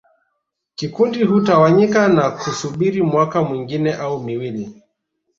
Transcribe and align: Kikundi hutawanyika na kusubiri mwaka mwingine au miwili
Kikundi 0.75 1.23
hutawanyika 1.23 2.07
na 2.07 2.29
kusubiri 2.31 3.01
mwaka 3.01 3.41
mwingine 3.41 3.93
au 3.93 4.19
miwili 4.23 4.83